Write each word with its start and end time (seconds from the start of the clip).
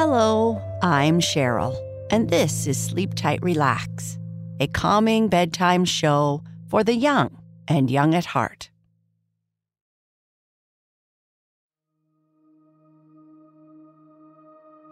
Hello, 0.00 0.62
I'm 0.80 1.18
Sheryl, 1.18 1.76
and 2.12 2.30
this 2.30 2.68
is 2.68 2.80
Sleep 2.80 3.14
Tight 3.14 3.42
Relax, 3.42 4.16
a 4.60 4.68
calming 4.68 5.26
bedtime 5.26 5.84
show 5.84 6.44
for 6.68 6.84
the 6.84 6.94
young 6.94 7.36
and 7.66 7.90
young 7.90 8.14
at 8.14 8.26
heart. 8.26 8.70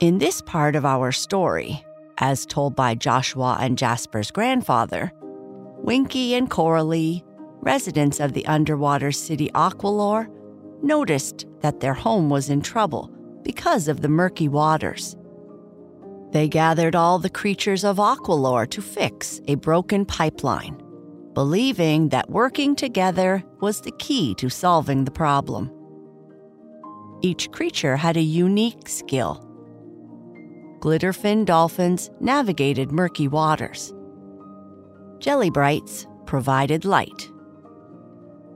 In 0.01 0.19
this 0.19 0.43
part 0.43 0.75
of 0.75 0.85
our 0.85 1.13
story, 1.13 1.85
as 2.19 2.45
told 2.45 2.75
by 2.75 2.97
Joshua 2.97 3.59
and 3.61 3.79
Jasper's 3.79 4.33
grandfather, 4.33 5.13
Winky 5.85 6.35
and 6.35 6.51
Coralie, 6.51 7.23
residents 7.61 8.19
of 8.19 8.33
the 8.33 8.45
underwater 8.47 9.13
city 9.13 9.51
Aqualore, 9.55 10.27
noticed 10.83 11.47
that 11.61 11.79
their 11.79 11.95
home 11.95 12.29
was 12.29 12.51
in 12.51 12.61
trouble 12.61 13.16
because 13.47 13.87
of 13.87 14.01
the 14.01 14.09
murky 14.09 14.49
waters. 14.49 15.17
They 16.33 16.49
gathered 16.49 16.97
all 16.97 17.21
the 17.21 17.31
creatures 17.31 17.85
of 17.85 17.99
Aqualore 17.99 18.69
to 18.71 18.83
fix 18.83 19.41
a 19.47 19.55
broken 19.55 20.05
pipeline, 20.05 20.83
believing 21.33 22.09
that 22.09 22.29
working 22.29 22.75
together 22.75 23.45
was 23.61 23.81
the 23.81 23.93
key 24.01 24.35
to 24.35 24.49
solving 24.51 25.05
the 25.05 25.13
problem. 25.13 25.71
Each 27.23 27.49
creature 27.53 27.97
had 27.97 28.17
a 28.17 28.33
unique 28.45 28.89
skill 28.89 29.43
glitterfin 30.81 31.45
dolphins 31.45 32.11
navigated 32.21 32.93
murky 32.93 33.29
waters. 33.29 33.95
Jellybrights 35.19 36.07
provided 36.27 36.85
light. 36.85 37.31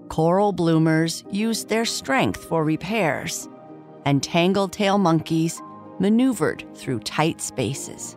Coral 0.08 0.52
bloomers 0.52 1.24
used 1.30 1.68
their 1.68 1.84
strength 1.84 2.44
for 2.44 2.62
repairs, 2.62 3.48
and 4.04 4.22
tangled 4.22 4.72
tail 4.72 4.98
monkeys 4.98 5.60
maneuvered 5.98 6.64
through 6.74 7.00
tight 7.00 7.40
spaces. 7.40 8.16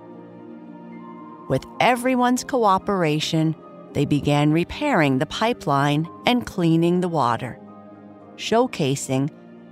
With 1.50 1.66
everyone's 1.80 2.44
cooperation, 2.44 3.56
they 3.92 4.06
began 4.06 4.52
repairing 4.52 5.20
the 5.20 5.26
pipeline 5.26 6.10
and 6.26 6.46
cleaning 6.46 7.02
the 7.02 7.10
water, 7.10 7.60
showcasing 8.38 9.30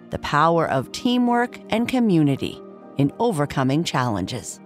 the 0.09 0.19
power 0.19 0.67
of 0.69 0.91
teamwork 0.91 1.57
and 1.69 1.87
community 1.87 2.61
in 2.97 3.11
overcoming 3.19 3.83
challenges. 3.83 4.59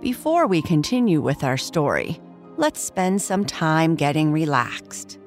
Before 0.00 0.46
we 0.46 0.62
continue 0.62 1.20
with 1.20 1.44
our 1.44 1.56
story, 1.56 2.20
let's 2.56 2.80
spend 2.80 3.20
some 3.20 3.44
time 3.44 3.94
getting 3.94 4.32
relaxed. 4.32 5.18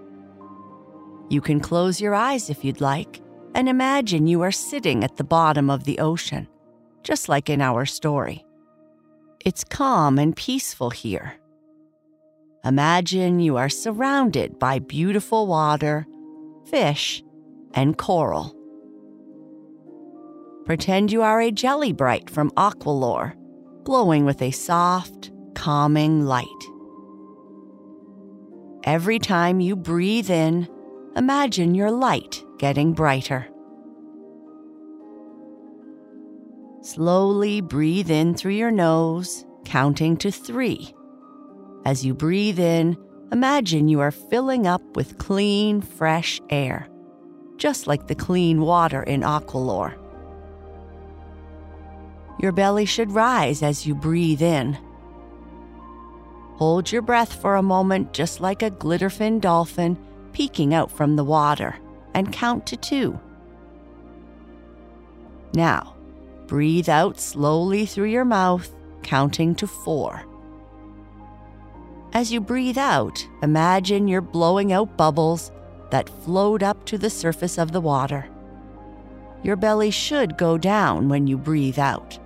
You 1.30 1.42
can 1.42 1.60
close 1.60 2.02
your 2.02 2.16
eyes 2.16 2.50
if 2.50 2.66
you'd 2.66 2.82
like 2.82 3.22
and 3.56 3.70
imagine 3.70 4.28
you 4.28 4.42
are 4.42 4.52
sitting 4.52 5.04
at 5.04 5.18
the 5.18 5.24
bottom 5.24 5.70
of 5.70 5.84
the 5.84 6.00
ocean, 6.00 6.48
just 7.04 7.30
like 7.30 7.50
in 7.50 7.62
our 7.62 7.86
story. 7.86 8.46
It's 9.46 9.64
calm 9.64 10.20
and 10.20 10.36
peaceful 10.36 10.90
here. 10.90 11.36
Imagine 12.66 13.40
you 13.40 13.58
are 13.58 13.70
surrounded 13.70 14.60
by 14.60 14.80
beautiful 14.80 15.48
water, 15.48 16.06
fish, 16.70 17.24
and 17.74 17.98
coral. 17.98 18.56
Pretend 20.66 21.12
you 21.12 21.22
are 21.22 21.42
a 21.42 21.52
jellybright 21.52 22.30
from 22.30 22.52
Aqualore, 22.52 23.34
glowing 23.84 24.26
with 24.26 24.42
a 24.42 24.52
soft, 24.52 25.32
calming 25.56 26.26
light. 26.26 26.46
Every 28.84 29.20
time 29.20 29.60
you 29.60 29.76
breathe 29.76 30.30
in, 30.30 30.68
imagine 31.16 31.76
your 31.76 31.92
light 31.92 32.44
getting 32.58 32.94
brighter. 32.94 33.48
Slowly 36.82 37.62
breathe 37.62 38.10
in 38.10 38.34
through 38.34 38.54
your 38.54 38.72
nose, 38.72 39.46
counting 39.66 40.18
to 40.18 40.32
three. 40.32 40.94
As 41.86 42.06
you 42.06 42.14
breathe 42.14 42.60
in, 42.60 42.98
imagine 43.32 43.88
you 43.88 44.00
are 44.00 44.12
filling 44.12 44.68
up 44.68 44.82
with 44.96 45.18
clean, 45.18 45.82
fresh 45.82 46.40
air, 46.50 46.88
just 47.58 47.88
like 47.88 48.08
the 48.08 48.16
clean 48.16 48.62
water 48.62 49.04
in 49.04 49.22
Aqualore. 49.22 49.98
Your 52.40 52.52
belly 52.54 52.86
should 52.86 53.12
rise 53.12 53.62
as 53.62 53.86
you 53.86 53.94
breathe 53.94 54.42
in. 54.42 54.78
Hold 56.56 56.92
your 56.92 57.02
breath 57.02 57.42
for 57.42 57.56
a 57.56 57.64
moment, 57.64 58.14
just 58.14 58.40
like 58.42 58.62
a 58.62 58.72
glitterfin 58.72 59.42
dolphin 59.42 59.98
peeking 60.40 60.74
out 60.74 60.90
from 60.90 61.18
the 61.18 61.24
water, 61.26 61.76
and 62.14 62.32
count 62.32 62.66
to 62.66 62.78
two. 62.78 63.20
Now, 65.54 65.98
breathe 66.48 66.88
out 66.88 67.20
slowly 67.20 67.86
through 67.86 68.08
your 68.08 68.24
mouth, 68.24 68.74
counting 69.04 69.54
to 69.56 69.68
four. 69.68 70.24
As 72.14 72.32
you 72.32 72.40
breathe 72.40 72.78
out, 72.78 73.28
imagine 73.44 74.08
you're 74.08 74.22
blowing 74.22 74.72
out 74.72 74.96
bubbles 74.96 75.52
that 75.92 76.08
float 76.24 76.64
up 76.64 76.86
to 76.86 76.98
the 76.98 77.10
surface 77.10 77.58
of 77.58 77.74
the 77.74 77.82
water. 77.82 78.26
Your 79.44 79.58
belly 79.58 79.92
should 79.92 80.38
go 80.38 80.58
down 80.58 81.10
when 81.10 81.28
you 81.28 81.38
breathe 81.38 81.80
out. 81.80 82.18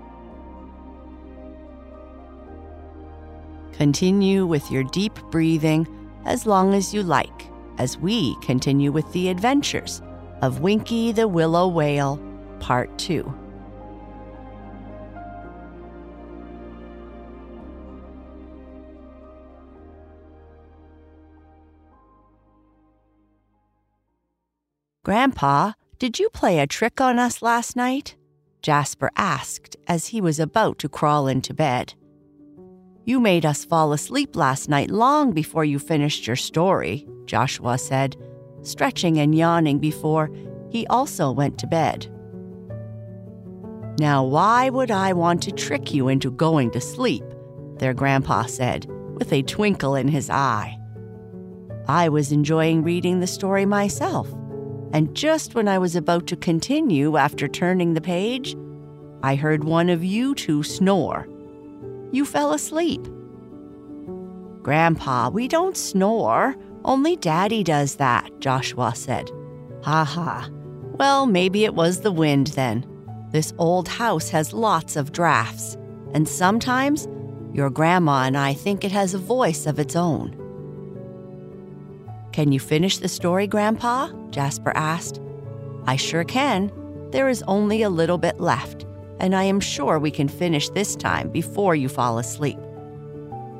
Continue 3.71 4.45
with 4.45 4.69
your 4.69 4.83
deep 4.83 5.19
breathing 5.31 5.87
as 6.25 6.45
long 6.45 6.75
as 6.75 6.93
you 6.93 7.01
like, 7.01 7.49
as 7.77 7.97
we 7.97 8.35
continue 8.41 8.91
with 8.91 9.11
the 9.13 9.29
adventures 9.29 10.01
of 10.41 10.59
Winky 10.59 11.11
the 11.11 11.27
Willow 11.27 11.67
Whale, 11.67 12.21
Part 12.59 12.97
2. 12.97 13.33
Grandpa, 25.03 25.73
did 25.99 26.17
you 26.17 26.29
play 26.29 26.59
a 26.59 26.67
trick 26.67 27.01
on 27.01 27.19
us 27.19 27.41
last 27.41 27.75
night? 27.75 28.15
Jasper 28.61 29.11
asked 29.17 29.75
as 29.85 30.07
he 30.07 30.21
was 30.21 30.39
about 30.39 30.79
to 30.79 30.87
crawl 30.87 31.27
into 31.27 31.53
bed. 31.53 31.93
You 33.05 33.19
made 33.19 33.45
us 33.45 33.65
fall 33.65 33.91
asleep 33.91 34.35
last 34.35 34.69
night 34.69 34.89
long 34.89 35.33
before 35.33 35.65
you 35.65 35.77
finished 35.77 36.25
your 36.25 36.37
story, 36.37 37.05
Joshua 37.25 37.77
said, 37.77 38.15
stretching 38.61 39.19
and 39.19 39.35
yawning 39.35 39.79
before 39.79 40.31
he 40.69 40.87
also 40.87 41.29
went 41.29 41.57
to 41.59 41.67
bed. 41.67 42.07
Now, 43.99 44.23
why 44.23 44.69
would 44.69 44.89
I 44.89 45.11
want 45.11 45.41
to 45.43 45.51
trick 45.51 45.93
you 45.93 46.07
into 46.07 46.31
going 46.31 46.71
to 46.71 46.81
sleep? 46.81 47.23
Their 47.77 47.93
grandpa 47.93 48.43
said, 48.45 48.85
with 49.15 49.33
a 49.33 49.43
twinkle 49.43 49.95
in 49.95 50.07
his 50.07 50.29
eye. 50.29 50.77
I 51.89 52.07
was 52.07 52.31
enjoying 52.31 52.83
reading 52.83 53.19
the 53.19 53.27
story 53.27 53.65
myself, 53.65 54.31
and 54.93 55.13
just 55.13 55.55
when 55.55 55.67
I 55.67 55.77
was 55.77 55.97
about 55.97 56.25
to 56.27 56.37
continue 56.37 57.17
after 57.17 57.49
turning 57.49 57.93
the 57.93 58.01
page, 58.01 58.55
I 59.21 59.35
heard 59.35 59.65
one 59.65 59.89
of 59.89 60.05
you 60.05 60.35
two 60.35 60.63
snore 60.63 61.27
you 62.13 62.25
fell 62.25 62.53
asleep. 62.53 63.05
Grandpa, 64.61 65.29
we 65.29 65.47
don't 65.47 65.75
snore. 65.75 66.55
Only 66.85 67.15
Daddy 67.17 67.63
does 67.63 67.95
that, 67.95 68.29
Joshua 68.39 68.93
said. 68.95 69.29
Ha 69.81 70.05
ha. 70.05 70.49
Well, 70.93 71.25
maybe 71.25 71.65
it 71.65 71.73
was 71.73 71.99
the 71.99 72.11
wind 72.11 72.47
then. 72.47 72.85
This 73.31 73.51
old 73.57 73.87
house 73.87 74.29
has 74.29 74.53
lots 74.53 74.95
of 74.95 75.11
drafts, 75.11 75.75
and 76.13 76.29
sometimes 76.29 77.07
your 77.51 77.71
grandma 77.71 78.23
and 78.23 78.37
I 78.37 78.53
think 78.53 78.83
it 78.83 78.91
has 78.91 79.13
a 79.13 79.17
voice 79.17 79.65
of 79.65 79.79
its 79.79 79.95
own. 79.95 80.39
Can 82.31 82.51
you 82.51 82.59
finish 82.59 82.99
the 82.99 83.07
story, 83.07 83.47
Grandpa? 83.47 84.09
Jasper 84.29 84.71
asked. 84.75 85.19
I 85.85 85.95
sure 85.95 86.23
can. 86.23 86.71
There 87.11 87.27
is 87.27 87.43
only 87.47 87.81
a 87.81 87.89
little 87.89 88.17
bit 88.17 88.39
left 88.39 88.85
and 89.23 89.33
I 89.33 89.45
am 89.45 89.61
sure 89.61 89.99
we 89.99 90.11
can 90.11 90.27
finish 90.27 90.67
this 90.71 90.97
time 90.97 91.29
before 91.29 91.75
you 91.75 91.87
fall 91.87 92.19
asleep. 92.19 92.59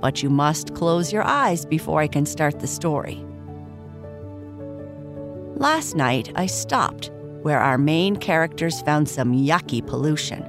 But 0.01 0.21
you 0.21 0.29
must 0.29 0.75
close 0.75 1.13
your 1.13 1.23
eyes 1.23 1.65
before 1.65 2.01
I 2.01 2.07
can 2.07 2.25
start 2.25 2.59
the 2.59 2.67
story. 2.67 3.25
Last 5.55 5.95
night, 5.95 6.33
I 6.35 6.47
stopped 6.47 7.11
where 7.43 7.61
our 7.61 7.77
main 7.77 8.17
characters 8.17 8.81
found 8.81 9.07
some 9.07 9.33
yucky 9.33 9.85
pollution. 9.87 10.45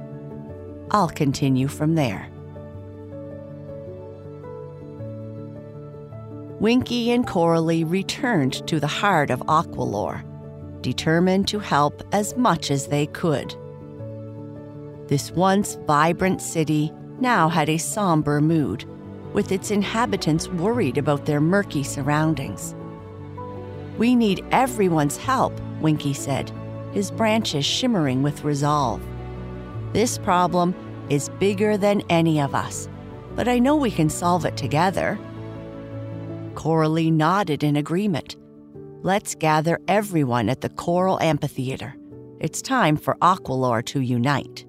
I'll 0.91 1.07
continue 1.07 1.69
from 1.69 1.95
there. 1.95 2.29
Winky 6.59 7.11
and 7.11 7.25
Coralie 7.25 7.85
returned 7.85 8.67
to 8.67 8.81
the 8.81 8.87
heart 8.87 9.29
of 9.29 9.39
Aqualore, 9.47 10.25
determined 10.81 11.47
to 11.47 11.59
help 11.59 12.03
as 12.11 12.35
much 12.35 12.69
as 12.69 12.87
they 12.87 13.05
could. 13.07 13.55
This 15.07 15.31
once 15.31 15.77
vibrant 15.85 16.41
city 16.41 16.91
now 17.19 17.47
had 17.47 17.69
a 17.69 17.77
somber 17.77 18.41
mood, 18.41 18.85
with 19.33 19.51
its 19.51 19.69
inhabitants 19.69 20.47
worried 20.47 20.97
about 20.97 21.25
their 21.25 21.39
murky 21.39 21.83
surroundings. 21.83 22.75
We 23.97 24.15
need 24.15 24.43
everyone's 24.51 25.17
help, 25.17 25.53
Winky 25.79 26.13
said, 26.13 26.51
his 26.91 27.11
branches 27.11 27.65
shimmering 27.65 28.23
with 28.23 28.43
resolve. 28.43 29.01
This 29.93 30.17
problem 30.17 30.73
is 31.09 31.29
bigger 31.39 31.77
than 31.77 32.01
any 32.09 32.41
of 32.41 32.55
us, 32.55 32.89
but 33.35 33.47
I 33.47 33.59
know 33.59 33.75
we 33.75 33.91
can 33.91 34.09
solve 34.09 34.43
it 34.45 34.57
together. 34.57 35.19
Coralie 36.55 37.11
nodded 37.11 37.63
in 37.63 37.75
agreement. 37.75 38.37
Let's 39.03 39.35
gather 39.35 39.79
everyone 39.87 40.49
at 40.49 40.61
the 40.61 40.69
Coral 40.69 41.21
Amphitheater. 41.21 41.95
It's 42.39 42.61
time 42.61 42.97
for 42.97 43.15
Aqualore 43.21 43.85
to 43.85 43.99
unite. 44.01 44.64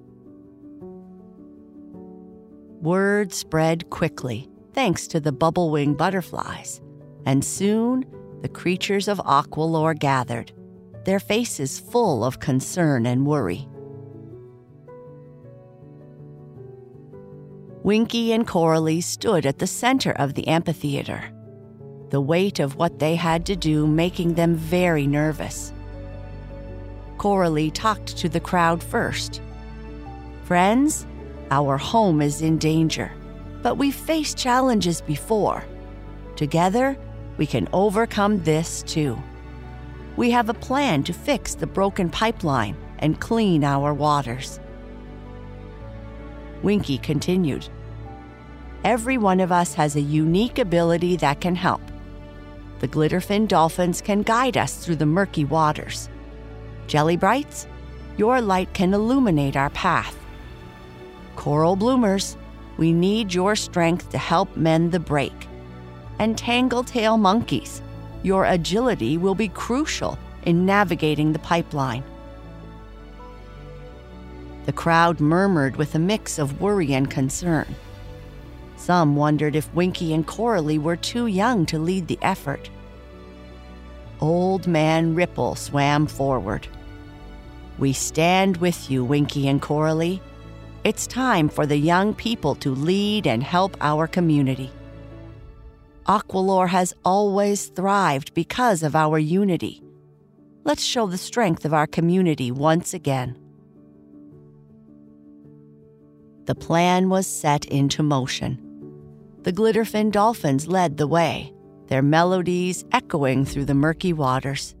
Word 2.81 3.33
spread 3.33 3.89
quickly, 3.89 4.47
thanks 4.73 5.07
to 5.07 5.19
the 5.19 5.31
bubble 5.31 5.71
wing 5.71 5.95
butterflies, 5.95 6.79
and 7.25 7.43
soon 7.43 8.05
the 8.41 8.49
creatures 8.49 9.07
of 9.07 9.17
Aqualore 9.19 9.97
gathered, 9.97 10.51
their 11.03 11.19
faces 11.19 11.79
full 11.79 12.23
of 12.23 12.39
concern 12.39 13.07
and 13.07 13.25
worry. 13.25 13.67
Winky 17.81 18.31
and 18.31 18.45
Coralie 18.45 19.01
stood 19.01 19.45
at 19.47 19.57
the 19.57 19.65
center 19.65 20.11
of 20.11 20.35
the 20.35 20.47
amphitheater, 20.47 21.31
the 22.09 22.21
weight 22.21 22.59
of 22.59 22.75
what 22.75 22.99
they 22.99 23.15
had 23.15 23.45
to 23.47 23.55
do 23.55 23.87
making 23.87 24.35
them 24.35 24.53
very 24.53 25.07
nervous. 25.07 25.73
Coralie 27.17 27.71
talked 27.71 28.15
to 28.17 28.29
the 28.29 28.39
crowd 28.39 28.83
first. 28.83 29.41
Friends, 30.43 31.07
our 31.51 31.77
home 31.77 32.21
is 32.21 32.41
in 32.41 32.57
danger, 32.57 33.11
but 33.61 33.75
we've 33.75 33.95
faced 33.95 34.37
challenges 34.37 35.01
before. 35.01 35.63
Together, 36.35 36.97
we 37.37 37.45
can 37.45 37.67
overcome 37.73 38.43
this 38.43 38.83
too. 38.83 39.17
We 40.15 40.31
have 40.31 40.49
a 40.49 40.53
plan 40.53 41.03
to 41.03 41.13
fix 41.13 41.55
the 41.55 41.67
broken 41.67 42.09
pipeline 42.09 42.75
and 42.99 43.19
clean 43.19 43.63
our 43.63 43.93
waters. 43.93 44.59
Winky 46.63 46.97
continued. 46.97 47.69
Every 48.83 49.17
one 49.17 49.39
of 49.39 49.51
us 49.51 49.73
has 49.75 49.95
a 49.95 50.01
unique 50.01 50.59
ability 50.59 51.17
that 51.17 51.41
can 51.41 51.55
help. 51.55 51.81
The 52.79 52.87
glitterfin 52.87 53.47
dolphins 53.47 54.01
can 54.01 54.21
guide 54.21 54.57
us 54.57 54.77
through 54.77 54.97
the 54.97 55.05
murky 55.05 55.45
waters. 55.45 56.09
Jellybrights, 56.87 57.67
your 58.17 58.41
light 58.41 58.73
can 58.73 58.93
illuminate 58.93 59.55
our 59.55 59.69
path. 59.71 60.15
Coral 61.37 61.75
bloomers, 61.75 62.35
we 62.77 62.91
need 62.91 63.33
your 63.33 63.55
strength 63.55 64.09
to 64.09 64.17
help 64.17 64.57
mend 64.57 64.91
the 64.91 64.99
break. 64.99 65.47
And 66.19 66.37
tangle-tail 66.37 67.17
monkeys, 67.17 67.81
your 68.23 68.45
agility 68.45 69.17
will 69.17 69.35
be 69.35 69.47
crucial 69.47 70.17
in 70.43 70.65
navigating 70.65 71.31
the 71.31 71.39
pipeline. 71.39 72.03
The 74.65 74.73
crowd 74.73 75.19
murmured 75.19 75.77
with 75.77 75.93
a 75.93 75.99
mix 75.99 76.39
of 76.39 76.59
worry 76.59 76.93
and 76.93 77.09
concern. 77.09 77.73
Some 78.75 79.15
wondered 79.15 79.55
if 79.55 79.73
Winky 79.75 80.13
and 80.13 80.25
Coralie 80.25 80.79
were 80.79 80.97
too 80.97 81.27
young 81.27 81.67
to 81.67 81.77
lead 81.77 82.07
the 82.07 82.19
effort. 82.23 82.69
Old 84.19 84.65
Man 84.65 85.13
Ripple 85.13 85.55
swam 85.55 86.07
forward. 86.07 86.67
We 87.77 87.93
stand 87.93 88.57
with 88.57 88.89
you, 88.89 89.05
Winky 89.05 89.47
and 89.47 89.61
Coralie. 89.61 90.19
It's 90.87 91.05
time 91.05 91.49
for 91.49 91.65
the 91.65 91.75
young 91.75 92.13
people 92.13 92.55
to 92.63 92.73
lead 92.73 93.27
and 93.27 93.43
help 93.43 93.75
our 93.81 94.07
community. 94.07 94.71
Aqualore 96.05 96.69
has 96.69 96.93
always 97.03 97.65
thrived 97.65 98.33
because 98.33 98.83
of 98.83 98.95
our 98.95 99.19
unity. 99.19 99.83
Let's 100.63 100.85
show 100.85 101.05
the 101.05 101.17
strength 101.17 101.65
of 101.65 101.73
our 101.73 101.87
community 101.87 102.51
once 102.51 102.93
again. 102.93 103.37
The 106.45 106.55
plan 106.55 107.09
was 107.09 107.27
set 107.27 107.65
into 107.65 108.01
motion. 108.01 108.57
The 109.43 109.51
Glitterfin 109.51 110.13
dolphins 110.13 110.69
led 110.69 110.95
the 110.95 111.05
way, 111.05 111.53
their 111.87 112.01
melodies 112.01 112.85
echoing 112.93 113.43
through 113.43 113.65
the 113.65 113.73
murky 113.73 114.13
waters. 114.13 114.73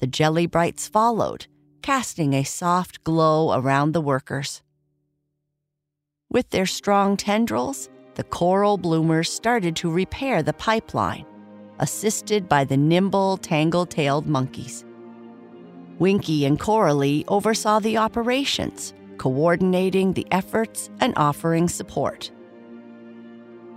The 0.00 0.08
Jellybrights 0.08 0.90
followed, 0.90 1.46
casting 1.80 2.34
a 2.34 2.42
soft 2.42 3.04
glow 3.04 3.52
around 3.56 3.92
the 3.92 4.00
workers. 4.00 4.62
With 6.32 6.50
their 6.50 6.66
strong 6.66 7.16
tendrils, 7.16 7.88
the 8.14 8.22
coral 8.22 8.78
bloomers 8.78 9.28
started 9.32 9.74
to 9.76 9.90
repair 9.90 10.44
the 10.44 10.52
pipeline, 10.52 11.26
assisted 11.80 12.48
by 12.48 12.62
the 12.64 12.76
nimble, 12.76 13.36
tangle 13.36 13.84
tailed 13.84 14.28
monkeys. 14.28 14.84
Winky 15.98 16.44
and 16.44 16.58
Coralie 16.58 17.24
oversaw 17.26 17.80
the 17.80 17.96
operations, 17.96 18.94
coordinating 19.18 20.12
the 20.12 20.26
efforts 20.30 20.88
and 21.00 21.14
offering 21.16 21.68
support. 21.68 22.30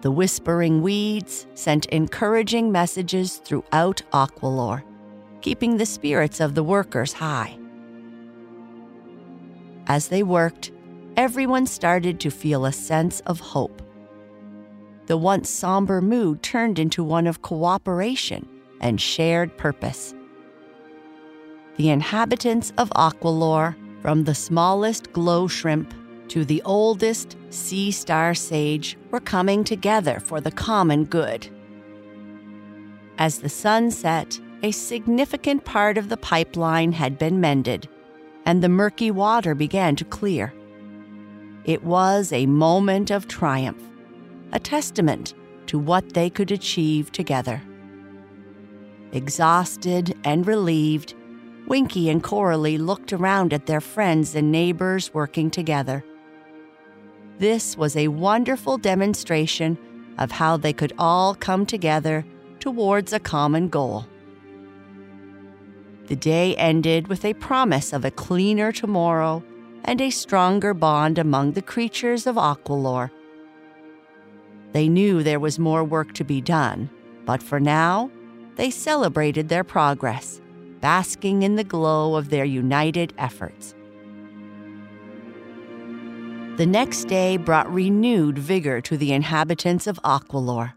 The 0.02 0.12
whispering 0.12 0.84
weeds 0.84 1.48
sent 1.56 1.88
encouraging 1.88 2.72
messages 2.72 3.38
throughout 3.38 4.04
Aqualore, 4.14 4.84
keeping 5.42 5.78
the 5.78 5.88
spirits 5.88 6.40
of 6.40 6.54
the 6.54 6.64
workers 6.64 7.14
high. 7.14 7.58
As 9.88 10.10
they 10.10 10.22
worked, 10.22 10.72
everyone 11.16 11.68
started 11.68 12.20
to 12.20 12.32
feel 12.32 12.66
a 12.66 12.72
sense 12.72 13.20
of 13.22 13.40
hope. 13.40 13.82
The 15.06 15.18
once 15.18 15.50
somber 15.50 16.02
mood 16.02 16.42
turned 16.42 16.80
into 16.80 17.04
one 17.04 17.28
of 17.28 17.42
cooperation 17.42 18.48
and 18.80 19.00
shared 19.00 19.58
purpose. 19.58 20.14
The 21.78 21.90
inhabitants 21.90 22.72
of 22.78 22.90
Aqualore, 22.92 23.76
from 24.02 24.24
the 24.24 24.36
smallest 24.36 25.12
glow 25.14 25.48
shrimp 25.48 25.94
to 26.30 26.46
the 26.46 26.62
oldest 26.64 27.38
sea 27.50 27.92
star 27.92 28.34
sage, 28.34 28.98
were 29.12 29.20
coming 29.20 29.64
together 29.64 30.20
for 30.20 30.42
the 30.42 30.52
common 30.52 31.06
good. 31.06 31.48
As 33.18 33.40
the 33.40 33.50
sun 33.50 33.92
set, 33.92 34.40
a 34.64 34.72
significant 34.72 35.66
part 35.66 35.98
of 35.98 36.10
the 36.10 36.18
pipeline 36.18 36.94
had 36.94 37.20
been 37.20 37.40
mended, 37.40 37.88
and 38.46 38.64
the 38.64 38.70
murky 38.70 39.12
water 39.12 39.54
began 39.54 39.96
to 39.98 40.06
clear. 40.06 40.54
It 41.66 41.84
was 41.84 42.34
a 42.34 42.46
moment 42.46 43.10
of 43.10 43.28
triumph, 43.28 43.82
a 44.52 44.60
testament 44.60 45.34
to 45.68 45.80
what 45.80 46.14
they 46.14 46.30
could 46.30 46.52
achieve 46.52 47.12
together. 47.12 47.62
Exhausted 49.14 50.18
and 50.26 50.46
relieved, 50.46 51.14
Winky 51.68 52.10
and 52.10 52.22
Coralie 52.22 52.78
looked 52.78 53.14
around 53.14 53.54
at 53.54 53.66
their 53.66 53.80
friends 53.80 54.36
and 54.36 54.52
neighbors 54.52 55.14
working 55.14 55.50
together. 55.50 56.04
This 57.40 57.78
was 57.78 57.96
a 57.96 58.10
wonderful 58.10 58.78
demonstration 58.78 59.78
of 60.18 60.32
how 60.32 60.58
they 60.58 60.74
could 60.74 60.94
all 60.98 61.34
come 61.34 61.66
together 61.66 62.26
towards 62.60 63.14
a 63.14 63.20
common 63.20 63.70
goal. 63.70 64.06
The 66.08 66.16
day 66.18 66.56
ended 66.58 67.08
with 67.08 67.24
a 67.24 67.34
promise 67.36 67.94
of 67.94 68.04
a 68.04 68.12
cleaner 68.12 68.74
tomorrow 68.74 69.42
and 69.86 70.00
a 70.02 70.10
stronger 70.10 70.74
bond 70.74 71.18
among 71.18 71.52
the 71.52 71.62
creatures 71.62 72.26
of 72.26 72.36
Aqualore. 72.36 73.12
They 74.72 74.90
knew 74.90 75.22
there 75.22 75.40
was 75.40 75.60
more 75.60 75.84
work 75.84 76.14
to 76.14 76.24
be 76.24 76.42
done, 76.42 76.90
but 77.26 77.44
for 77.44 77.60
now, 77.60 78.10
they 78.56 78.70
celebrated 78.70 79.50
their 79.50 79.64
progress, 79.64 80.42
basking 80.82 81.44
in 81.44 81.56
the 81.56 81.64
glow 81.64 82.16
of 82.16 82.30
their 82.30 82.46
united 82.46 83.14
efforts. 83.18 83.76
The 86.58 86.66
next 86.68 87.06
day 87.06 87.38
brought 87.38 87.72
renewed 87.74 88.38
vigor 88.38 88.80
to 88.82 88.96
the 88.96 89.12
inhabitants 89.12 89.88
of 89.88 90.00
Aqualore. 90.04 90.74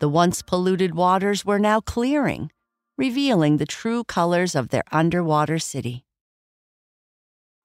The 0.00 0.08
once 0.10 0.42
polluted 0.42 0.94
waters 0.94 1.44
were 1.44 1.58
now 1.58 1.80
clearing, 1.80 2.50
revealing 2.98 3.56
the 3.56 3.66
true 3.66 4.04
colors 4.04 4.54
of 4.54 4.68
their 4.68 4.84
underwater 4.92 5.58
city. 5.58 6.04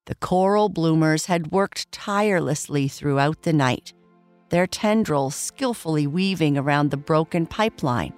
The 0.09 0.15
coral 0.15 0.69
bloomers 0.69 1.27
had 1.27 1.51
worked 1.51 1.91
tirelessly 1.91 2.87
throughout 2.87 3.43
the 3.43 3.53
night, 3.53 3.93
their 4.49 4.65
tendrils 4.65 5.35
skillfully 5.35 6.07
weaving 6.07 6.57
around 6.57 6.89
the 6.89 6.97
broken 6.97 7.45
pipeline, 7.45 8.11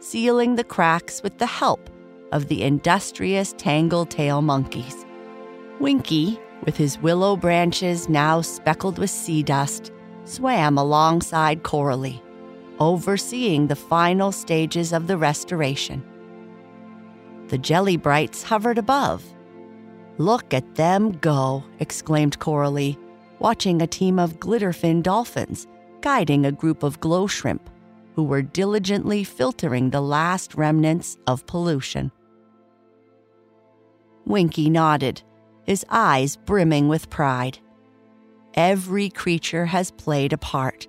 sealing 0.00 0.56
the 0.56 0.64
cracks 0.64 1.22
with 1.22 1.38
the 1.38 1.46
help 1.46 1.88
of 2.32 2.48
the 2.48 2.64
industrious 2.64 3.54
tangle 3.56 4.04
tail 4.04 4.42
monkeys. 4.42 5.06
Winky, 5.78 6.40
with 6.64 6.76
his 6.76 6.98
willow 6.98 7.36
branches 7.36 8.08
now 8.08 8.40
speckled 8.40 8.98
with 8.98 9.10
sea 9.10 9.44
dust, 9.44 9.92
swam 10.24 10.76
alongside 10.76 11.62
Coralie, 11.62 12.20
overseeing 12.80 13.68
the 13.68 13.76
final 13.76 14.32
stages 14.32 14.92
of 14.92 15.06
the 15.06 15.16
restoration. 15.16 16.02
The 17.46 17.58
Jellybrights 17.58 18.42
hovered 18.42 18.78
above, 18.78 19.22
Look 20.18 20.52
at 20.52 20.74
them 20.74 21.12
go, 21.12 21.64
exclaimed 21.80 22.38
Coralie, 22.38 22.98
watching 23.38 23.82
a 23.82 23.86
team 23.86 24.18
of 24.18 24.38
glitterfin 24.38 25.02
dolphins 25.02 25.66
guiding 26.00 26.44
a 26.44 26.52
group 26.52 26.82
of 26.82 27.00
glow 27.00 27.26
shrimp 27.26 27.70
who 28.14 28.24
were 28.24 28.42
diligently 28.42 29.24
filtering 29.24 29.90
the 29.90 30.00
last 30.00 30.54
remnants 30.54 31.16
of 31.26 31.46
pollution. 31.46 32.12
Winky 34.26 34.68
nodded, 34.68 35.22
his 35.64 35.84
eyes 35.88 36.36
brimming 36.36 36.88
with 36.88 37.10
pride. 37.10 37.58
Every 38.54 39.08
creature 39.08 39.66
has 39.66 39.90
played 39.90 40.32
a 40.32 40.38
part. 40.38 40.86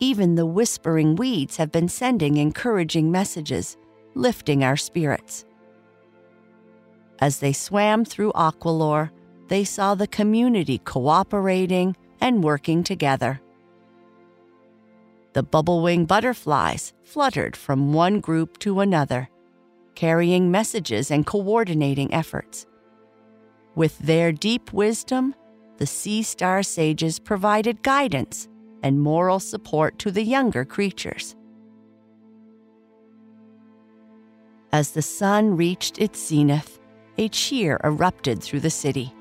Even 0.00 0.34
the 0.34 0.46
whispering 0.46 1.14
weeds 1.14 1.56
have 1.56 1.70
been 1.70 1.88
sending 1.88 2.36
encouraging 2.36 3.12
messages, 3.12 3.76
lifting 4.14 4.64
our 4.64 4.76
spirits. 4.76 5.44
As 7.20 7.38
they 7.38 7.52
swam 7.52 8.04
through 8.04 8.32
Aqualore, 8.32 9.10
they 9.48 9.64
saw 9.64 9.94
the 9.94 10.06
community 10.06 10.78
cooperating 10.78 11.96
and 12.20 12.42
working 12.42 12.82
together. 12.82 13.40
The 15.34 15.42
bubble-wing 15.42 16.06
butterflies 16.06 16.92
fluttered 17.04 17.56
from 17.56 17.92
one 17.92 18.20
group 18.20 18.58
to 18.58 18.80
another, 18.80 19.28
carrying 19.94 20.50
messages 20.50 21.10
and 21.10 21.26
coordinating 21.26 22.12
efforts. 22.12 22.66
With 23.74 23.98
their 23.98 24.32
deep 24.32 24.72
wisdom, 24.72 25.34
the 25.78 25.86
sea 25.86 26.22
star 26.22 26.62
sages 26.62 27.18
provided 27.18 27.82
guidance 27.82 28.48
and 28.82 29.00
moral 29.00 29.40
support 29.40 29.98
to 30.00 30.10
the 30.10 30.22
younger 30.22 30.64
creatures. 30.64 31.34
As 34.72 34.92
the 34.92 35.02
sun 35.02 35.56
reached 35.56 35.98
its 35.98 36.26
zenith, 36.26 36.78
a 37.18 37.28
cheer 37.28 37.80
erupted 37.84 38.42
through 38.42 38.60
the 38.60 38.70
city. 38.70 39.12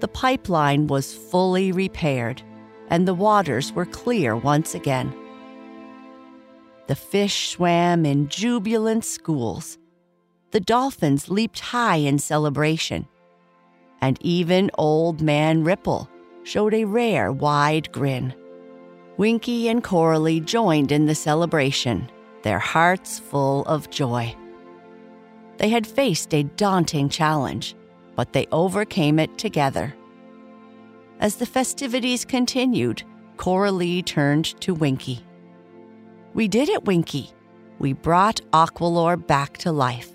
The 0.00 0.08
pipeline 0.08 0.86
was 0.86 1.14
fully 1.14 1.72
repaired, 1.72 2.42
and 2.88 3.08
the 3.08 3.14
waters 3.14 3.72
were 3.72 3.86
clear 3.86 4.36
once 4.36 4.74
again. 4.74 5.14
The 6.86 6.94
fish 6.94 7.48
swam 7.48 8.04
in 8.04 8.28
jubilant 8.28 9.04
schools. 9.04 9.78
The 10.50 10.60
dolphins 10.60 11.30
leaped 11.30 11.60
high 11.60 11.96
in 11.96 12.18
celebration. 12.18 13.08
And 14.02 14.18
even 14.20 14.70
Old 14.76 15.22
Man 15.22 15.64
Ripple 15.64 16.10
showed 16.42 16.74
a 16.74 16.84
rare 16.84 17.32
wide 17.32 17.90
grin. 17.90 18.34
Winky 19.16 19.68
and 19.68 19.82
Coralie 19.82 20.40
joined 20.40 20.92
in 20.92 21.06
the 21.06 21.14
celebration, 21.14 22.10
their 22.42 22.58
hearts 22.58 23.18
full 23.18 23.62
of 23.62 23.88
joy. 23.88 24.36
They 25.58 25.68
had 25.68 25.86
faced 25.86 26.34
a 26.34 26.42
daunting 26.42 27.08
challenge, 27.08 27.74
but 28.16 28.32
they 28.32 28.46
overcame 28.52 29.18
it 29.18 29.36
together. 29.38 29.94
As 31.20 31.36
the 31.36 31.46
festivities 31.46 32.24
continued, 32.24 33.02
Coralie 33.36 34.02
turned 34.02 34.60
to 34.60 34.74
Winky. 34.74 35.24
We 36.34 36.48
did 36.48 36.68
it, 36.68 36.84
Winky. 36.84 37.30
We 37.78 37.92
brought 37.92 38.40
Aqualore 38.52 39.24
back 39.24 39.56
to 39.58 39.72
life. 39.72 40.10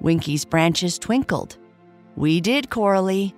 Winky's 0.00 0.44
branches 0.44 0.98
twinkled. 0.98 1.58
We 2.16 2.40
did, 2.40 2.70
Coralie. 2.70 3.34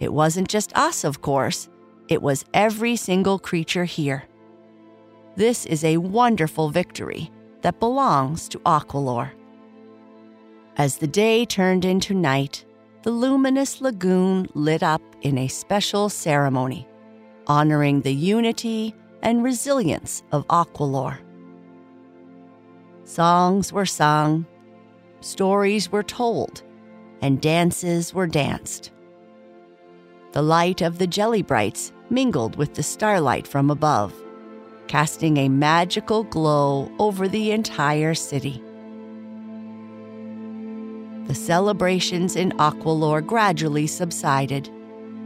It 0.00 0.12
wasn't 0.12 0.48
just 0.48 0.76
us, 0.76 1.04
of 1.04 1.22
course. 1.22 1.68
It 2.08 2.20
was 2.20 2.44
every 2.52 2.96
single 2.96 3.38
creature 3.38 3.84
here. 3.84 4.24
This 5.36 5.64
is 5.66 5.82
a 5.84 5.96
wonderful 5.96 6.68
victory 6.68 7.30
that 7.62 7.80
belongs 7.80 8.48
to 8.50 8.58
Aqualore. 8.60 9.30
As 10.76 10.96
the 10.96 11.06
day 11.06 11.44
turned 11.44 11.84
into 11.84 12.14
night, 12.14 12.64
the 13.02 13.12
luminous 13.12 13.80
lagoon 13.80 14.48
lit 14.54 14.82
up 14.82 15.02
in 15.22 15.38
a 15.38 15.46
special 15.46 16.08
ceremony, 16.08 16.88
honoring 17.46 18.00
the 18.00 18.12
unity 18.12 18.92
and 19.22 19.44
resilience 19.44 20.24
of 20.32 20.44
Aqualore. 20.48 21.18
Songs 23.04 23.72
were 23.72 23.86
sung, 23.86 24.46
stories 25.20 25.92
were 25.92 26.02
told, 26.02 26.62
and 27.22 27.40
dances 27.40 28.12
were 28.12 28.26
danced. 28.26 28.90
The 30.32 30.42
light 30.42 30.80
of 30.80 30.98
the 30.98 31.06
Jellybrights 31.06 31.92
mingled 32.10 32.56
with 32.56 32.74
the 32.74 32.82
starlight 32.82 33.46
from 33.46 33.70
above, 33.70 34.12
casting 34.88 35.36
a 35.36 35.48
magical 35.48 36.24
glow 36.24 36.90
over 36.98 37.28
the 37.28 37.52
entire 37.52 38.14
city. 38.14 38.63
The 41.26 41.34
celebrations 41.34 42.36
in 42.36 42.52
Aqualore 42.52 43.26
gradually 43.26 43.86
subsided, 43.86 44.68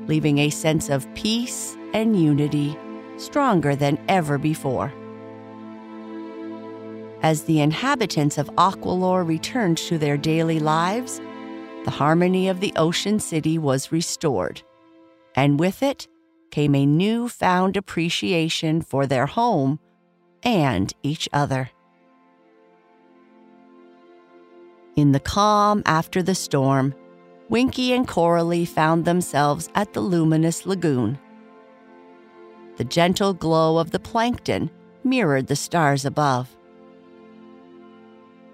leaving 0.07 0.39
a 0.39 0.51
sense 0.51 0.89
of 0.89 1.13
peace 1.15 1.77
and 1.93 2.21
unity 2.21 2.77
stronger 3.17 3.75
than 3.75 3.99
ever 4.09 4.39
before. 4.39 4.93
As 7.21 7.43
the 7.43 7.61
inhabitants 7.61 8.39
of 8.39 8.49
Aqualore 8.57 9.27
returned 9.27 9.79
to 9.79 9.99
their 9.99 10.17
daily 10.17 10.61
lives, 10.61 11.21
the 11.85 11.91
harmony 11.91 12.49
of 12.49 12.61
the 12.61 12.73
ocean 12.77 13.19
city 13.19 13.59
was 13.59 13.91
restored, 13.91 14.63
and 15.35 15.59
with 15.59 15.83
it 15.83 16.07
came 16.53 16.77
a 16.77 16.87
newfound 16.87 17.77
appreciation 17.77 18.83
for 18.83 19.07
their 19.07 19.27
home 19.27 19.81
and 20.45 20.93
each 21.03 21.29
other. 21.33 21.71
In 24.99 25.13
the 25.13 25.21
calm 25.21 25.85
after 25.87 26.25
the 26.25 26.35
storm, 26.35 26.93
Winky 27.49 27.93
and 27.93 28.09
Coralie 28.09 28.65
found 28.65 29.05
themselves 29.05 29.71
at 29.77 29.93
the 29.93 30.01
luminous 30.01 30.67
lagoon. 30.67 31.21
The 32.79 32.85
gentle 32.85 33.33
glow 33.33 33.79
of 33.79 33.93
the 33.93 34.01
plankton 34.01 34.73
mirrored 35.05 35.47
the 35.47 35.55
stars 35.55 36.05
above. 36.05 36.49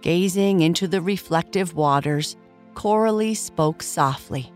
Gazing 0.02 0.60
into 0.60 0.86
the 0.86 1.00
reflective 1.00 1.72
waters, 1.72 2.36
Coralie 2.74 3.32
spoke 3.32 3.82
softly. 3.82 4.52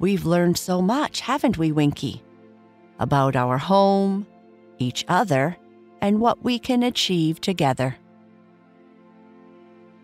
We've 0.00 0.26
learned 0.26 0.58
so 0.58 0.82
much, 0.82 1.20
haven't 1.20 1.58
we, 1.58 1.70
Winky? 1.70 2.24
About 2.98 3.36
our 3.36 3.56
home, 3.56 4.26
each 4.78 5.04
other, 5.06 5.56
and 6.00 6.18
what 6.18 6.42
we 6.42 6.58
can 6.58 6.82
achieve 6.82 7.40
together. 7.40 7.98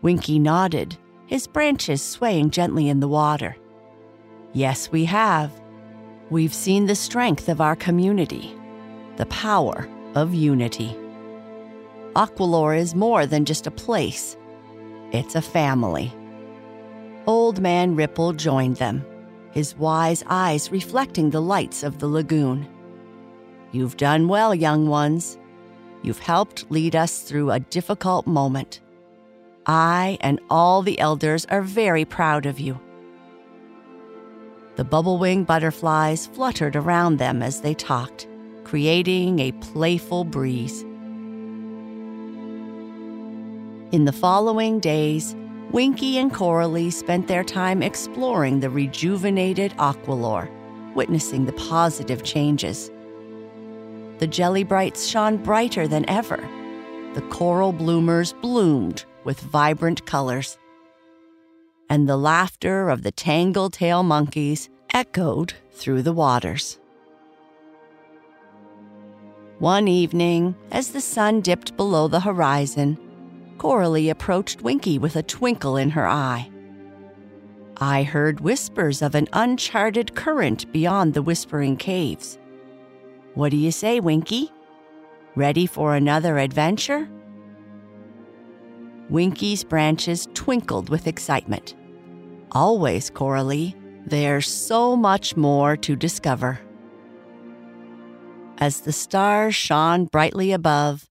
Winky 0.02 0.38
nodded, 0.38 0.97
his 1.26 1.47
branches 1.47 2.02
swaying 2.02 2.50
gently 2.50 2.88
in 2.88 3.00
the 3.00 3.09
water. 3.09 3.57
Yes, 4.52 4.90
we 4.90 5.05
have. 5.07 5.52
We've 6.31 6.55
seen 6.55 6.87
the 6.87 6.95
strength 6.95 7.49
of 7.49 7.61
our 7.61 7.76
community, 7.76 8.57
the 9.17 9.26
power 9.26 9.88
of 10.14 10.35
unity. 10.35 10.97
Aqualore 12.14 12.78
is 12.78 12.95
more 12.95 13.26
than 13.26 13.45
just 13.45 13.67
a 13.67 13.71
place, 13.71 14.37
it's 15.12 15.35
a 15.35 15.43
family. 15.43 16.12
Old 17.26 17.61
Man 17.61 17.97
Ripple 17.97 18.33
joined 18.33 18.76
them, 18.76 19.05
his 19.50 19.76
wise 19.76 20.23
eyes 20.28 20.71
reflecting 20.71 21.31
the 21.31 21.43
lights 21.43 21.83
of 21.83 21.99
the 21.99 22.09
lagoon. 22.09 22.67
You've 23.73 23.97
done 23.97 24.28
well, 24.28 24.55
young 24.55 24.88
ones. 24.88 25.38
You've 26.02 26.21
helped 26.21 26.71
lead 26.71 26.95
us 26.95 27.21
through 27.21 27.50
a 27.50 27.61
difficult 27.61 28.26
moment. 28.26 28.81
I 29.68 30.16
and 30.22 30.40
all 30.48 30.80
the 30.80 30.98
elders 30.98 31.44
are 31.46 31.60
very 31.60 32.06
proud 32.06 32.46
of 32.46 32.58
you. 32.58 32.80
The 34.76 34.84
bubble 34.84 35.18
wing 35.18 35.44
butterflies 35.44 36.26
fluttered 36.26 36.75
around 36.75 37.18
them 37.18 37.42
as 37.42 37.60
they 37.60 37.75
talked, 37.75 38.26
creating 38.64 39.40
a 39.40 39.52
playful 39.52 40.25
breeze. 40.25 40.82
In 43.92 44.06
the 44.06 44.12
following 44.12 44.80
days, 44.80 45.37
Winky 45.70 46.16
and 46.16 46.32
Coralie 46.32 46.90
spent 46.90 47.28
their 47.28 47.44
time 47.44 47.82
exploring 47.82 48.60
the 48.60 48.70
rejuvenated 48.70 49.72
Aqualore, 49.76 50.48
witnessing 50.94 51.44
the 51.44 51.52
positive 51.52 52.22
changes. 52.22 52.90
The 54.18 54.28
Jellybrights 54.28 55.10
shone 55.10 55.37
brighter 55.37 55.87
than 55.87 56.08
ever. 56.08 56.38
The 57.12 57.22
coral 57.22 57.72
bloomers 57.72 58.32
bloomed 58.32 59.04
with 59.25 59.40
vibrant 59.40 60.06
colors. 60.06 60.58
And 61.90 62.08
the 62.08 62.16
laughter 62.16 62.88
of 62.88 63.02
the 63.02 63.12
tangle 63.12 63.70
tail 63.70 64.02
monkeys 64.02 64.68
echoed 64.92 65.54
through 65.72 66.02
the 66.02 66.12
waters. 66.12 66.78
One 69.58 69.88
evening, 69.88 70.54
as 70.70 70.92
the 70.92 71.00
sun 71.00 71.40
dipped 71.40 71.76
below 71.76 72.06
the 72.06 72.20
horizon, 72.20 72.96
Coralie 73.58 74.08
approached 74.08 74.62
Winky 74.62 74.98
with 74.98 75.16
a 75.16 75.22
twinkle 75.22 75.76
in 75.76 75.90
her 75.90 76.06
eye. 76.06 76.48
I 77.80 78.04
heard 78.04 78.40
whispers 78.40 79.02
of 79.02 79.14
an 79.14 79.28
uncharted 79.32 80.14
current 80.14 80.70
beyond 80.72 81.14
the 81.14 81.22
whispering 81.22 81.76
caves. 81.76 82.38
What 83.34 83.50
do 83.50 83.56
you 83.56 83.70
say, 83.70 84.00
Winky? 84.00 84.52
Ready 85.34 85.66
for 85.66 85.94
another 85.94 86.38
adventure? 86.38 87.08
Winky's 89.11 89.65
branches 89.65 90.29
twinkled 90.35 90.91
with 90.91 91.07
excitement. 91.07 91.75
Always, 92.53 93.11
Coralie, 93.11 93.75
there's 94.07 94.49
so 94.49 94.97
much 94.97 95.37
more 95.37 95.77
to 95.79 95.97
discover. 95.97 96.61
As 98.59 98.81
the 98.81 98.93
stars 98.93 99.55
shone 99.55 100.07
brightly 100.07 100.53
above, 100.53 101.09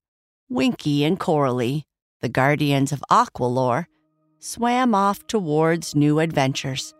Winky 0.50 1.04
and 1.04 1.20
Coralie, 1.20 1.86
the 2.22 2.30
guardians 2.30 2.92
of 2.92 3.04
Aqualore, 3.12 3.86
swam 4.39 4.94
off 4.94 5.25
towards 5.27 5.96
new 5.96 6.20
adventures, 6.20 6.94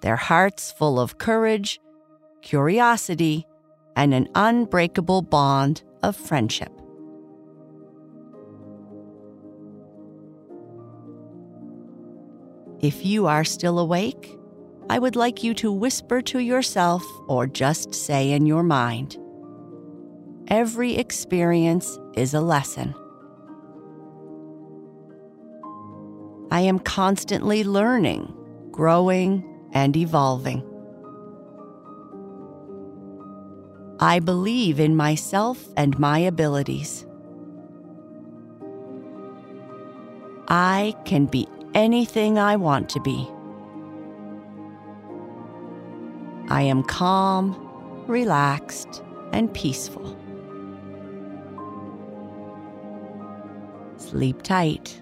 their 0.00 0.16
hearts 0.16 0.72
full 0.72 1.00
of 1.00 1.18
courage, 1.18 1.80
curiosity, 2.42 3.46
and 3.96 4.14
an 4.14 4.28
unbreakable 4.34 5.22
bond 5.22 5.82
of 6.02 6.14
friendship. 6.14 6.77
If 12.80 13.04
you 13.04 13.26
are 13.26 13.44
still 13.44 13.78
awake, 13.78 14.36
I 14.88 14.98
would 14.98 15.16
like 15.16 15.42
you 15.42 15.52
to 15.54 15.72
whisper 15.72 16.22
to 16.22 16.38
yourself 16.38 17.04
or 17.26 17.46
just 17.46 17.94
say 17.94 18.32
in 18.32 18.46
your 18.46 18.62
mind 18.62 19.18
Every 20.48 20.96
experience 20.96 21.98
is 22.14 22.32
a 22.32 22.40
lesson. 22.40 22.94
I 26.50 26.62
am 26.62 26.78
constantly 26.78 27.64
learning, 27.64 28.32
growing, 28.70 29.44
and 29.72 29.94
evolving. 29.94 30.62
I 34.00 34.20
believe 34.20 34.80
in 34.80 34.96
myself 34.96 35.62
and 35.76 35.98
my 35.98 36.20
abilities. 36.20 37.04
I 40.48 40.94
can 41.04 41.26
be 41.26 41.46
anything 41.78 42.38
I 42.38 42.56
want 42.56 42.88
to 42.90 43.00
be. 43.00 43.28
I 46.48 46.62
am 46.62 46.82
calm, 46.82 47.54
relaxed, 48.08 49.02
and 49.32 49.52
peaceful. 49.54 50.16
Sleep 53.96 54.42
tight. 54.42 55.00